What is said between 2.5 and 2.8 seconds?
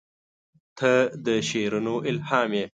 یې.